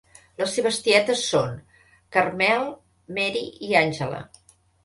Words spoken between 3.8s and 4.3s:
Angela.